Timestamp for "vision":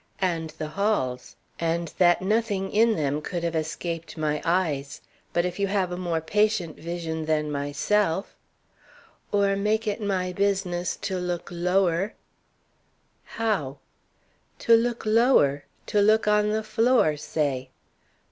6.75-7.25